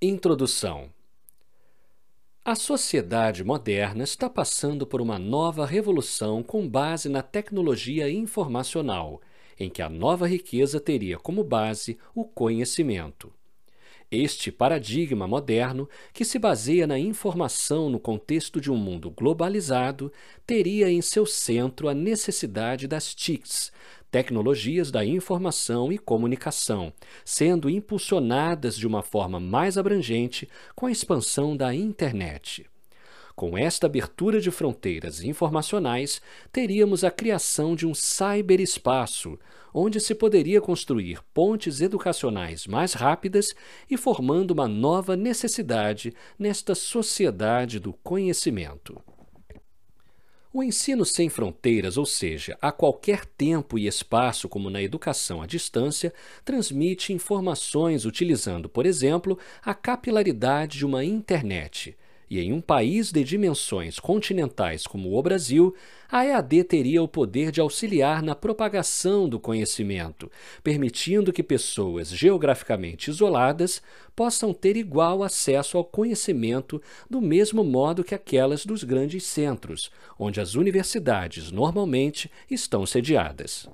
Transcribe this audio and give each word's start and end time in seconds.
Introdução 0.00 0.90
A 2.44 2.54
sociedade 2.54 3.42
moderna 3.42 4.04
está 4.04 4.30
passando 4.30 4.86
por 4.86 5.00
uma 5.00 5.18
nova 5.18 5.66
revolução 5.66 6.40
com 6.40 6.68
base 6.68 7.08
na 7.08 7.20
tecnologia 7.20 8.08
informacional, 8.08 9.20
em 9.58 9.68
que 9.68 9.82
a 9.82 9.88
nova 9.88 10.28
riqueza 10.28 10.78
teria 10.78 11.18
como 11.18 11.42
base 11.42 11.98
o 12.14 12.24
conhecimento. 12.24 13.32
Este 14.08 14.52
paradigma 14.52 15.26
moderno, 15.26 15.88
que 16.12 16.24
se 16.24 16.38
baseia 16.38 16.86
na 16.86 16.96
informação 16.96 17.90
no 17.90 17.98
contexto 17.98 18.60
de 18.60 18.70
um 18.70 18.76
mundo 18.76 19.10
globalizado, 19.10 20.12
teria 20.46 20.88
em 20.88 21.02
seu 21.02 21.26
centro 21.26 21.88
a 21.88 21.94
necessidade 21.94 22.86
das 22.86 23.12
TICs, 23.16 23.72
tecnologias 24.10 24.90
da 24.90 25.04
informação 25.04 25.92
e 25.92 25.98
comunicação, 25.98 26.92
sendo 27.24 27.68
impulsionadas 27.68 28.76
de 28.76 28.86
uma 28.86 29.02
forma 29.02 29.38
mais 29.38 29.76
abrangente 29.76 30.48
com 30.74 30.86
a 30.86 30.90
expansão 30.90 31.56
da 31.56 31.74
internet. 31.74 32.66
Com 33.38 33.56
esta 33.56 33.86
abertura 33.86 34.40
de 34.40 34.50
fronteiras 34.50 35.22
informacionais, 35.22 36.20
teríamos 36.50 37.04
a 37.04 37.10
criação 37.10 37.76
de 37.76 37.86
um 37.86 37.94
cyberespaço, 37.94 39.38
onde 39.72 40.00
se 40.00 40.12
poderia 40.12 40.60
construir 40.60 41.20
pontes 41.32 41.80
educacionais 41.80 42.66
mais 42.66 42.94
rápidas 42.94 43.54
e 43.88 43.96
formando 43.96 44.50
uma 44.50 44.66
nova 44.66 45.14
necessidade 45.14 46.12
nesta 46.36 46.74
sociedade 46.74 47.78
do 47.78 47.92
conhecimento. 47.92 49.00
O 50.50 50.62
ensino 50.62 51.04
sem 51.04 51.28
fronteiras, 51.28 51.98
ou 51.98 52.06
seja, 52.06 52.56
a 52.62 52.72
qualquer 52.72 53.26
tempo 53.26 53.78
e 53.78 53.86
espaço, 53.86 54.48
como 54.48 54.70
na 54.70 54.80
educação 54.80 55.42
à 55.42 55.46
distância, 55.46 56.12
transmite 56.42 57.12
informações 57.12 58.06
utilizando, 58.06 58.66
por 58.66 58.86
exemplo, 58.86 59.38
a 59.62 59.74
capilaridade 59.74 60.78
de 60.78 60.86
uma 60.86 61.04
internet 61.04 61.94
e 62.30 62.40
em 62.40 62.52
um 62.52 62.60
país 62.60 63.10
de 63.10 63.24
dimensões 63.24 63.98
continentais 63.98 64.86
como 64.86 65.16
o 65.16 65.22
Brasil, 65.22 65.74
a 66.10 66.24
EAD 66.24 66.64
teria 66.64 67.02
o 67.02 67.08
poder 67.08 67.50
de 67.50 67.60
auxiliar 67.60 68.22
na 68.22 68.34
propagação 68.34 69.28
do 69.28 69.38
conhecimento, 69.38 70.30
permitindo 70.62 71.32
que 71.32 71.42
pessoas 71.42 72.08
geograficamente 72.08 73.10
isoladas 73.10 73.82
possam 74.16 74.52
ter 74.52 74.76
igual 74.76 75.22
acesso 75.22 75.76
ao 75.76 75.84
conhecimento 75.84 76.80
do 77.08 77.20
mesmo 77.20 77.62
modo 77.62 78.04
que 78.04 78.14
aquelas 78.14 78.64
dos 78.64 78.84
grandes 78.84 79.24
centros, 79.24 79.90
onde 80.18 80.40
as 80.40 80.54
universidades 80.54 81.50
normalmente 81.50 82.30
estão 82.50 82.86
sediadas. 82.86 83.68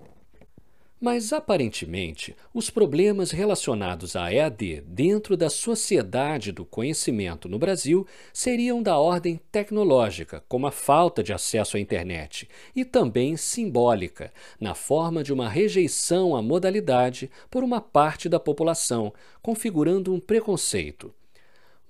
Mas, 1.05 1.35
aparentemente, 1.35 2.35
os 2.55 2.71
problemas 2.71 3.31
relacionados 3.31 4.17
à 4.17 4.33
EAD 4.33 4.85
dentro 4.87 5.37
da 5.37 5.51
sociedade 5.51 6.51
do 6.51 6.65
conhecimento 6.65 7.47
no 7.47 7.59
Brasil 7.59 8.07
seriam 8.33 8.83
da 8.83 8.97
ordem 8.97 9.39
tecnológica, 9.53 10.43
como 10.49 10.67
a 10.67 10.71
falta 10.71 11.23
de 11.23 11.31
acesso 11.31 11.77
à 11.77 11.81
internet, 11.81 12.49
e 12.75 12.87
também 12.87 13.37
simbólica, 13.37 14.33
na 14.59 14.75
forma 14.75 15.23
de 15.23 15.31
uma 15.31 15.47
rejeição 15.47 16.35
à 16.35 16.41
modalidade 16.41 17.31
por 17.51 17.63
uma 17.63 17.83
parte 17.83 18.27
da 18.27 18.41
população, 18.41 19.13
configurando 19.43 20.11
um 20.11 20.19
preconceito. 20.19 21.13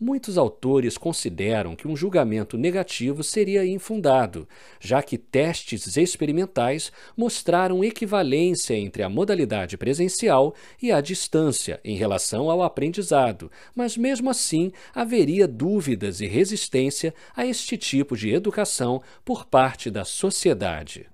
Muitos 0.07 0.37
autores 0.37 0.99
consideram 0.99 1.75
que 1.75 1.89
um 1.89 1.97
julgamento 1.97 2.59
negativo 2.59 3.25
seria 3.25 3.65
infundado, 3.65 4.47
já 4.79 5.03
que 5.03 5.17
testes 5.17 5.97
experimentais 5.97 6.93
mostraram 7.17 7.83
equivalência 7.83 8.75
entre 8.75 9.03
a 9.03 9.09
modalidade 9.09 9.79
presencial 9.79 10.55
e 10.83 10.93
a 10.93 11.01
distância 11.01 11.81
em 11.83 11.97
relação 11.97 12.51
ao 12.51 12.63
aprendizado, 12.63 13.51
mas 13.75 13.97
mesmo 13.97 14.29
assim 14.29 14.73
haveria 14.95 15.49
dúvidas 15.49 16.21
e 16.21 16.27
resistência 16.27 17.15
a 17.35 17.47
este 17.47 17.79
tipo 17.79 18.15
de 18.15 18.29
educação 18.29 19.01
por 19.25 19.47
parte 19.47 19.91
da 19.91 20.05
sociedade. 20.05 21.07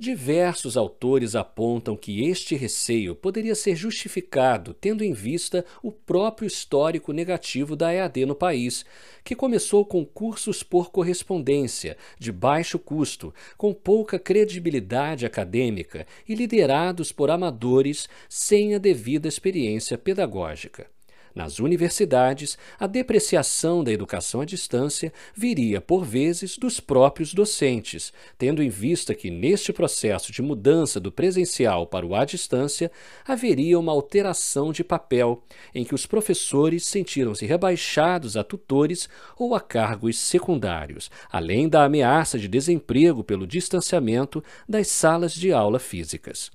Diversos 0.00 0.78
autores 0.78 1.36
apontam 1.36 1.94
que 1.94 2.26
este 2.26 2.56
receio 2.56 3.14
poderia 3.14 3.54
ser 3.54 3.76
justificado 3.76 4.72
tendo 4.72 5.04
em 5.04 5.12
vista 5.12 5.62
o 5.82 5.92
próprio 5.92 6.46
histórico 6.46 7.12
negativo 7.12 7.76
da 7.76 7.92
EAD 7.92 8.24
no 8.24 8.34
país, 8.34 8.82
que 9.22 9.36
começou 9.36 9.84
com 9.84 10.02
cursos 10.02 10.62
por 10.62 10.90
correspondência, 10.90 11.98
de 12.18 12.32
baixo 12.32 12.78
custo, 12.78 13.34
com 13.58 13.74
pouca 13.74 14.18
credibilidade 14.18 15.26
acadêmica 15.26 16.06
e 16.26 16.34
liderados 16.34 17.12
por 17.12 17.30
amadores 17.30 18.08
sem 18.26 18.74
a 18.74 18.78
devida 18.78 19.28
experiência 19.28 19.98
pedagógica. 19.98 20.86
Nas 21.34 21.58
universidades, 21.58 22.58
a 22.78 22.86
depreciação 22.86 23.84
da 23.84 23.92
educação 23.92 24.40
à 24.40 24.44
distância 24.44 25.12
viria, 25.34 25.80
por 25.80 26.04
vezes, 26.04 26.58
dos 26.58 26.80
próprios 26.80 27.32
docentes, 27.32 28.12
tendo 28.36 28.62
em 28.62 28.68
vista 28.68 29.14
que, 29.14 29.30
neste 29.30 29.72
processo 29.72 30.32
de 30.32 30.42
mudança 30.42 30.98
do 30.98 31.12
presencial 31.12 31.86
para 31.86 32.04
o 32.06 32.14
à 32.14 32.24
distância, 32.24 32.90
haveria 33.26 33.78
uma 33.78 33.92
alteração 33.92 34.72
de 34.72 34.82
papel, 34.82 35.42
em 35.74 35.84
que 35.84 35.94
os 35.94 36.06
professores 36.06 36.86
sentiram-se 36.86 37.46
rebaixados 37.46 38.36
a 38.36 38.42
tutores 38.42 39.08
ou 39.38 39.54
a 39.54 39.60
cargos 39.60 40.18
secundários, 40.18 41.10
além 41.30 41.68
da 41.68 41.84
ameaça 41.84 42.38
de 42.38 42.48
desemprego 42.48 43.22
pelo 43.22 43.46
distanciamento 43.46 44.42
das 44.68 44.88
salas 44.88 45.32
de 45.32 45.52
aula 45.52 45.78
físicas. 45.78 46.50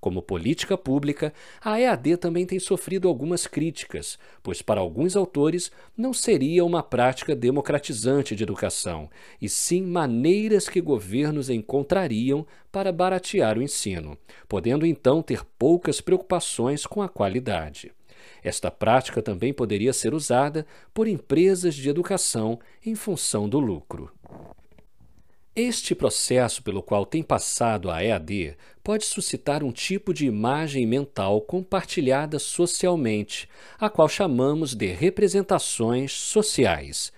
Como 0.00 0.22
política 0.22 0.78
pública, 0.78 1.32
a 1.60 1.80
EAD 1.80 2.18
também 2.18 2.46
tem 2.46 2.60
sofrido 2.60 3.08
algumas 3.08 3.48
críticas, 3.48 4.16
pois 4.42 4.62
para 4.62 4.80
alguns 4.80 5.16
autores 5.16 5.72
não 5.96 6.12
seria 6.12 6.64
uma 6.64 6.84
prática 6.84 7.34
democratizante 7.34 8.36
de 8.36 8.44
educação, 8.44 9.10
e 9.42 9.48
sim 9.48 9.82
maneiras 9.82 10.68
que 10.68 10.80
governos 10.80 11.50
encontrariam 11.50 12.46
para 12.70 12.92
baratear 12.92 13.58
o 13.58 13.62
ensino, 13.62 14.16
podendo 14.48 14.86
então 14.86 15.20
ter 15.20 15.44
poucas 15.58 16.00
preocupações 16.00 16.86
com 16.86 17.02
a 17.02 17.08
qualidade. 17.08 17.92
Esta 18.42 18.70
prática 18.70 19.20
também 19.20 19.52
poderia 19.52 19.92
ser 19.92 20.14
usada 20.14 20.64
por 20.94 21.08
empresas 21.08 21.74
de 21.74 21.88
educação 21.88 22.58
em 22.84 22.94
função 22.94 23.48
do 23.48 23.58
lucro. 23.58 24.12
Este 25.60 25.92
processo 25.92 26.62
pelo 26.62 26.80
qual 26.80 27.04
tem 27.04 27.20
passado 27.20 27.90
a 27.90 28.00
EAD 28.00 28.56
pode 28.80 29.04
suscitar 29.04 29.64
um 29.64 29.72
tipo 29.72 30.14
de 30.14 30.24
imagem 30.24 30.86
mental 30.86 31.40
compartilhada 31.40 32.38
socialmente, 32.38 33.48
a 33.76 33.90
qual 33.90 34.08
chamamos 34.08 34.72
de 34.72 34.86
representações 34.86 36.12
sociais. 36.12 37.12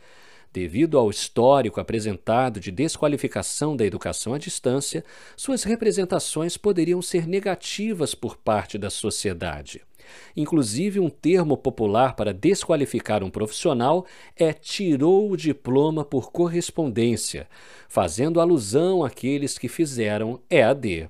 Devido 0.50 0.96
ao 0.96 1.10
histórico 1.10 1.82
apresentado 1.82 2.58
de 2.58 2.70
desqualificação 2.70 3.76
da 3.76 3.84
educação 3.84 4.32
à 4.32 4.38
distância, 4.38 5.04
suas 5.36 5.62
representações 5.62 6.56
poderiam 6.56 7.02
ser 7.02 7.26
negativas 7.26 8.14
por 8.14 8.38
parte 8.38 8.78
da 8.78 8.88
sociedade. 8.88 9.82
Inclusive, 10.36 11.00
um 11.00 11.08
termo 11.08 11.56
popular 11.56 12.14
para 12.14 12.32
desqualificar 12.32 13.22
um 13.22 13.30
profissional 13.30 14.06
é 14.36 14.52
tirou 14.52 15.30
o 15.30 15.36
diploma 15.36 16.04
por 16.04 16.30
correspondência, 16.30 17.48
fazendo 17.88 18.40
alusão 18.40 19.04
àqueles 19.04 19.58
que 19.58 19.68
fizeram 19.68 20.40
EAD. 20.48 21.08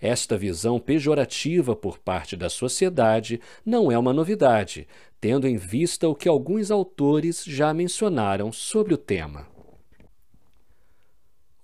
Esta 0.00 0.36
visão 0.36 0.78
pejorativa 0.78 1.74
por 1.74 1.98
parte 1.98 2.36
da 2.36 2.48
sociedade 2.48 3.40
não 3.66 3.90
é 3.90 3.98
uma 3.98 4.12
novidade, 4.12 4.86
tendo 5.20 5.46
em 5.48 5.56
vista 5.56 6.08
o 6.08 6.14
que 6.14 6.28
alguns 6.28 6.70
autores 6.70 7.44
já 7.44 7.74
mencionaram 7.74 8.52
sobre 8.52 8.94
o 8.94 8.98
tema. 8.98 9.57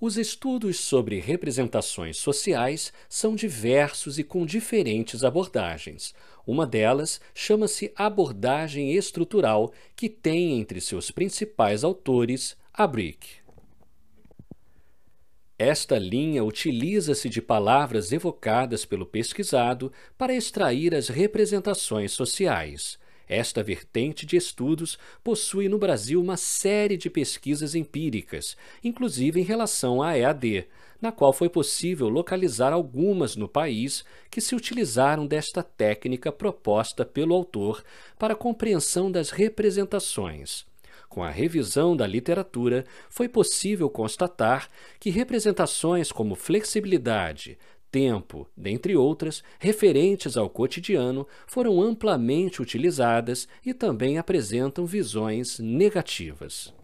Os 0.07 0.19
estudos 0.19 0.81
sobre 0.81 1.19
representações 1.19 2.19
sociais 2.19 2.93
são 3.09 3.35
diversos 3.35 4.19
e 4.19 4.23
com 4.23 4.45
diferentes 4.45 5.25
abordagens. 5.25 6.15
Uma 6.47 6.67
delas 6.67 7.23
chama-se 7.35 7.91
abordagem 7.97 8.93
estrutural, 8.93 9.73
que 9.97 10.11
tem 10.11 10.61
entre 10.61 10.79
seus 10.79 11.11
principais 11.11 11.83
autores 11.83 12.55
a 12.71 12.87
Brick. 12.87 13.37
Esta 15.59 15.99
linha 15.99 16.45
utiliza-se 16.45 17.31
de 17.31 17.41
palavras 17.41 18.13
evocadas 18.13 18.85
pelo 18.85 19.07
pesquisado 19.07 19.91
para 20.19 20.35
extrair 20.35 20.95
as 20.95 21.09
representações 21.09 22.13
sociais. 22.13 22.99
Esta 23.29 23.63
vertente 23.63 24.27
de 24.27 24.37
estudos 24.37 24.99
possui 25.23 25.69
no 25.69 25.79
Brasil 25.79 26.21
uma 26.21 26.37
série 26.37 26.97
de 26.97 27.09
pesquisas 27.09 27.75
empíricas, 27.75 28.57
inclusive 28.83 29.41
em 29.41 29.45
relação 29.45 30.03
à 30.03 30.17
EAD, 30.17 30.67
na 31.01 31.11
qual 31.11 31.33
foi 31.33 31.49
possível 31.49 32.09
localizar 32.09 32.73
algumas 32.73 33.37
no 33.37 33.49
país 33.49 34.05
que 34.31 34.41
se 34.41 34.55
utilizaram 34.55 35.27
desta 35.27 35.63
técnica 35.63 36.31
proposta 36.31 37.05
pelo 37.05 37.35
autor 37.35 37.83
para 38.19 38.35
compreensão 38.35 39.11
das 39.11 39.31
representações. 39.31 40.67
Com 41.09 41.23
a 41.23 41.31
revisão 41.31 41.97
da 41.97 42.07
literatura, 42.07 42.85
foi 43.09 43.29
possível 43.29 43.89
constatar 43.89 44.69
que 44.99 45.11
representações 45.11 46.11
como 46.11 46.35
flexibilidade, 46.35 47.57
tempo, 47.95 48.49
dentre 48.57 48.97
outras, 48.97 49.41
referentes 49.61 50.37
ao 50.37 50.51
cotidiano, 50.51 51.25
foram 51.47 51.81
amplamente 51.81 52.61
utilizadas 52.61 53.47
e 53.65 53.73
também 53.73 54.19
apresentam 54.19 54.85
visões 54.85 55.61
negativas. 55.61 56.75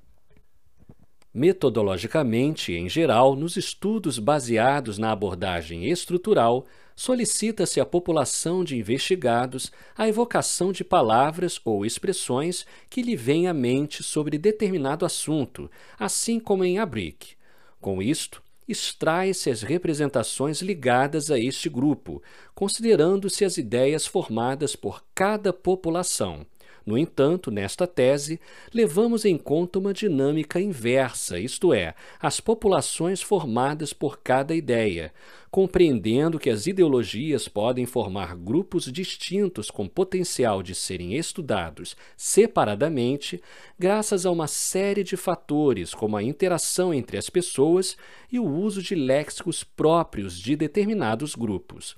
Metodologicamente, 1.35 2.73
em 2.75 2.89
geral, 2.89 3.35
nos 3.35 3.57
estudos 3.57 4.21
baseados 4.21 4.99
na 4.99 5.11
abordagem 5.11 5.91
estrutural, 5.91 6.65
solicita-se 6.95 7.81
à 7.81 7.85
população 7.85 8.63
de 8.63 8.77
investigados 8.77 9.73
a 9.99 10.09
evocação 10.09 10.71
de 10.71 10.85
palavras 10.85 11.61
ou 11.65 11.85
expressões 11.85 12.65
que 12.89 13.03
lhe 13.03 13.17
vêm 13.17 13.49
à 13.49 13.55
mente 13.55 14.05
sobre 14.05 14.39
determinado 14.39 15.05
assunto, 15.05 15.69
assim 15.99 16.39
como 16.39 16.65
em 16.65 16.79
Abric. 16.79 17.35
Com 17.81 18.01
isto, 18.01 18.41
extrai-se 18.71 19.51
as 19.51 19.63
representações 19.63 20.63
ligadas 20.63 21.31
a 21.31 21.39
este 21.39 21.69
grupo, 21.69 22.23
considerando-se 22.55 23.45
as 23.45 23.59
ideias 23.59 24.07
formadas 24.07 24.77
por 24.77 25.05
cada 25.15 25.53
população. 25.53 26.47
No 26.85 26.97
entanto, 26.97 27.51
nesta 27.51 27.87
tese, 27.87 28.41
levamos 28.73 29.25
em 29.25 29.37
conta 29.37 29.79
uma 29.79 29.93
dinâmica 29.93 30.61
inversa, 30.61 31.39
isto 31.39 31.73
é, 31.73 31.95
as 32.21 32.41
populações 32.41 33.21
formadas 33.21 33.93
por 33.93 34.21
cada 34.21 34.55
ideia, 34.55 35.13
compreendendo 35.51 36.39
que 36.39 36.49
as 36.49 36.67
ideologias 36.67 37.49
podem 37.49 37.85
formar 37.85 38.37
grupos 38.37 38.91
distintos 38.91 39.71
com 39.71 39.89
potencial 39.89 40.63
de 40.63 40.75
serem 40.75 41.17
estudados 41.17 41.97
separadamente, 42.17 43.43
graças 43.79 44.25
a 44.25 44.31
uma 44.31 44.47
série 44.47 45.03
de 45.03 45.17
fatores, 45.17 45.95
como 45.95 46.17
a 46.17 46.23
interação 46.23 46.95
entre 46.95 47.19
as 47.19 47.29
pessoas 47.29 47.97
e 48.31 48.39
o 48.39 48.45
uso 48.45 48.83
de 48.83 48.95
léxicos 48.95 49.65
próprios 49.65 50.39
de 50.39 50.55
determinados 50.57 51.35
grupos. 51.35 51.97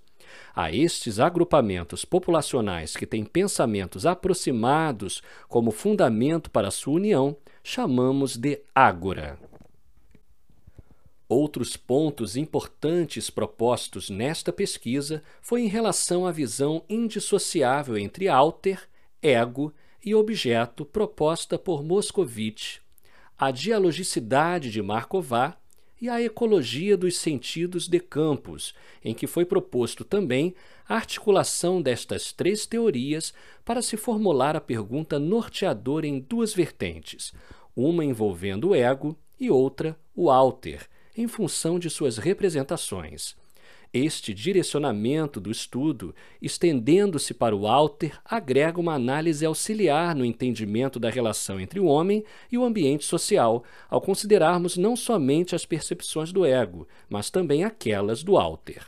A 0.54 0.72
estes 0.72 1.18
agrupamentos 1.18 2.04
populacionais 2.04 2.96
que 2.96 3.06
têm 3.06 3.24
pensamentos 3.24 4.06
aproximados 4.06 5.22
como 5.48 5.70
fundamento 5.70 6.50
para 6.50 6.70
sua 6.70 6.94
união, 6.94 7.36
chamamos 7.62 8.36
de 8.36 8.60
ágora. 8.74 9.38
Outros 11.28 11.78
pontos 11.78 12.36
importantes 12.36 13.30
propostos 13.30 14.10
nesta 14.10 14.52
pesquisa 14.52 15.22
foi 15.40 15.62
em 15.62 15.66
relação 15.66 16.26
à 16.26 16.30
visão 16.30 16.84
indissociável 16.88 17.96
entre 17.96 18.28
alter, 18.28 18.86
ego 19.22 19.72
e 20.04 20.14
objeto 20.14 20.84
proposta 20.84 21.58
por 21.58 21.82
Moscovitch, 21.82 22.80
a 23.38 23.50
dialogicidade 23.50 24.70
de 24.70 24.82
Marková 24.82 25.56
e 26.02 26.08
a 26.08 26.20
ecologia 26.20 26.96
dos 26.96 27.16
sentidos 27.16 27.86
de 27.86 28.00
campos, 28.00 28.74
em 29.04 29.14
que 29.14 29.28
foi 29.28 29.44
proposto 29.44 30.04
também 30.04 30.52
a 30.88 30.96
articulação 30.96 31.80
destas 31.80 32.32
três 32.32 32.66
teorias 32.66 33.32
para 33.64 33.80
se 33.80 33.96
formular 33.96 34.56
a 34.56 34.60
pergunta 34.60 35.16
norteadora 35.20 36.04
em 36.04 36.18
duas 36.18 36.52
vertentes, 36.52 37.32
uma 37.76 38.04
envolvendo 38.04 38.70
o 38.70 38.74
ego 38.74 39.16
e 39.38 39.48
outra 39.48 39.96
o 40.12 40.28
alter, 40.28 40.88
em 41.16 41.28
função 41.28 41.78
de 41.78 41.88
suas 41.88 42.18
representações. 42.18 43.36
Este 43.94 44.32
direcionamento 44.32 45.38
do 45.38 45.50
estudo, 45.50 46.14
estendendo-se 46.40 47.34
para 47.34 47.54
o 47.54 47.66
alter, 47.66 48.18
agrega 48.24 48.80
uma 48.80 48.94
análise 48.94 49.44
auxiliar 49.44 50.14
no 50.14 50.24
entendimento 50.24 50.98
da 50.98 51.10
relação 51.10 51.60
entre 51.60 51.78
o 51.78 51.84
homem 51.84 52.24
e 52.50 52.56
o 52.56 52.64
ambiente 52.64 53.04
social, 53.04 53.62
ao 53.90 54.00
considerarmos 54.00 54.78
não 54.78 54.96
somente 54.96 55.54
as 55.54 55.66
percepções 55.66 56.32
do 56.32 56.46
ego, 56.46 56.88
mas 57.06 57.28
também 57.28 57.64
aquelas 57.64 58.22
do 58.22 58.38
alter. 58.38 58.86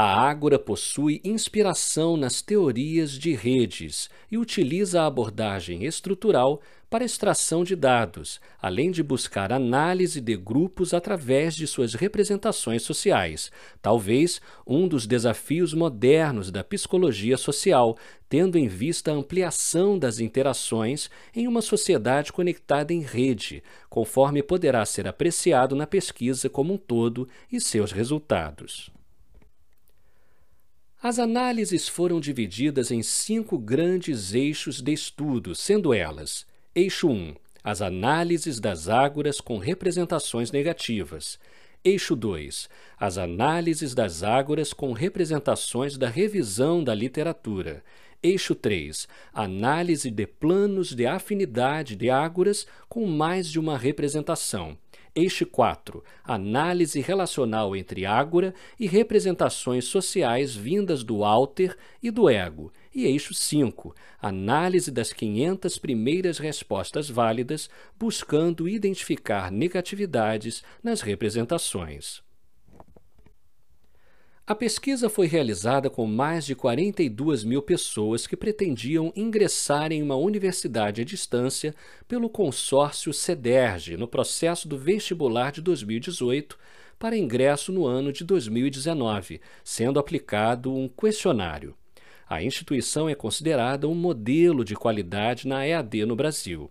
A 0.00 0.28
Ágora 0.28 0.60
possui 0.60 1.20
inspiração 1.24 2.16
nas 2.16 2.40
teorias 2.40 3.18
de 3.18 3.34
redes 3.34 4.08
e 4.30 4.38
utiliza 4.38 5.02
a 5.02 5.06
abordagem 5.06 5.84
estrutural 5.84 6.62
para 6.88 7.04
extração 7.04 7.64
de 7.64 7.74
dados, 7.74 8.40
além 8.62 8.92
de 8.92 9.02
buscar 9.02 9.52
análise 9.52 10.20
de 10.20 10.36
grupos 10.36 10.94
através 10.94 11.56
de 11.56 11.66
suas 11.66 11.94
representações 11.94 12.82
sociais, 12.82 13.50
talvez 13.82 14.40
um 14.64 14.86
dos 14.86 15.04
desafios 15.04 15.74
modernos 15.74 16.52
da 16.52 16.62
psicologia 16.62 17.36
social, 17.36 17.98
tendo 18.28 18.56
em 18.56 18.68
vista 18.68 19.10
a 19.10 19.14
ampliação 19.14 19.98
das 19.98 20.20
interações 20.20 21.10
em 21.34 21.48
uma 21.48 21.60
sociedade 21.60 22.32
conectada 22.32 22.92
em 22.92 23.00
rede, 23.00 23.64
conforme 23.90 24.44
poderá 24.44 24.86
ser 24.86 25.08
apreciado 25.08 25.74
na 25.74 25.88
pesquisa 25.88 26.48
como 26.48 26.74
um 26.74 26.78
todo 26.78 27.28
e 27.50 27.60
seus 27.60 27.90
resultados. 27.90 28.96
As 31.00 31.20
análises 31.20 31.86
foram 31.86 32.18
divididas 32.18 32.90
em 32.90 33.04
cinco 33.04 33.56
grandes 33.56 34.34
eixos 34.34 34.82
de 34.82 34.92
estudo, 34.92 35.54
sendo 35.54 35.94
elas: 35.94 36.44
Eixo 36.74 37.08
1 37.08 37.36
As 37.62 37.80
análises 37.80 38.58
das 38.58 38.88
ágoras 38.88 39.40
com 39.40 39.58
representações 39.58 40.50
negativas. 40.50 41.38
Eixo 41.84 42.16
2 42.16 42.68
As 42.98 43.16
análises 43.16 43.94
das 43.94 44.24
ágoras 44.24 44.72
com 44.72 44.92
representações 44.92 45.96
da 45.96 46.08
revisão 46.08 46.82
da 46.82 46.96
literatura. 46.96 47.84
Eixo 48.20 48.56
3 48.56 49.06
Análise 49.32 50.10
de 50.10 50.26
planos 50.26 50.96
de 50.96 51.06
afinidade 51.06 51.94
de 51.94 52.10
ágoras 52.10 52.66
com 52.88 53.06
mais 53.06 53.48
de 53.48 53.60
uma 53.60 53.78
representação. 53.78 54.76
Eixo 55.18 55.44
4. 55.46 56.04
Análise 56.22 57.00
relacional 57.00 57.74
entre 57.74 58.06
ágora 58.06 58.54
e 58.78 58.86
representações 58.86 59.86
sociais 59.86 60.54
vindas 60.54 61.02
do 61.02 61.24
alter 61.24 61.76
e 62.00 62.08
do 62.08 62.30
ego. 62.30 62.72
E 62.94 63.04
eixo 63.04 63.34
5. 63.34 63.96
Análise 64.22 64.92
das 64.92 65.12
500 65.12 65.76
primeiras 65.76 66.38
respostas 66.38 67.10
válidas, 67.10 67.68
buscando 67.98 68.68
identificar 68.68 69.50
negatividades 69.50 70.62
nas 70.84 71.00
representações. 71.00 72.22
A 74.48 74.54
pesquisa 74.54 75.10
foi 75.10 75.26
realizada 75.26 75.90
com 75.90 76.06
mais 76.06 76.46
de 76.46 76.54
42 76.54 77.44
mil 77.44 77.60
pessoas 77.60 78.26
que 78.26 78.34
pretendiam 78.34 79.12
ingressar 79.14 79.92
em 79.92 80.02
uma 80.02 80.16
universidade 80.16 81.02
à 81.02 81.04
distância 81.04 81.74
pelo 82.08 82.30
consórcio 82.30 83.12
CEDERJ 83.12 83.98
no 83.98 84.08
processo 84.08 84.66
do 84.66 84.78
vestibular 84.78 85.52
de 85.52 85.60
2018 85.60 86.58
para 86.98 87.14
ingresso 87.14 87.70
no 87.70 87.84
ano 87.84 88.10
de 88.10 88.24
2019, 88.24 89.38
sendo 89.62 90.00
aplicado 90.00 90.74
um 90.74 90.88
questionário. 90.88 91.76
A 92.26 92.42
instituição 92.42 93.06
é 93.06 93.14
considerada 93.14 93.86
um 93.86 93.94
modelo 93.94 94.64
de 94.64 94.74
qualidade 94.74 95.46
na 95.46 95.66
EAD 95.66 96.06
no 96.06 96.16
Brasil. 96.16 96.70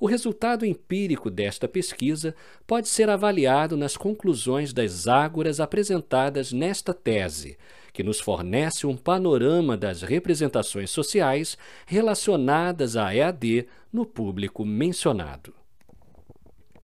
O 0.00 0.06
resultado 0.06 0.64
empírico 0.64 1.30
desta 1.30 1.68
pesquisa 1.68 2.34
pode 2.66 2.88
ser 2.88 3.10
avaliado 3.10 3.76
nas 3.76 3.98
conclusões 3.98 4.72
das 4.72 5.06
ágoras 5.06 5.60
apresentadas 5.60 6.52
nesta 6.52 6.94
tese, 6.94 7.58
que 7.92 8.02
nos 8.02 8.18
fornece 8.18 8.86
um 8.86 8.96
panorama 8.96 9.76
das 9.76 10.00
representações 10.00 10.90
sociais 10.90 11.58
relacionadas 11.84 12.96
à 12.96 13.14
EAD 13.14 13.68
no 13.92 14.06
público 14.06 14.64
mencionado. 14.64 15.52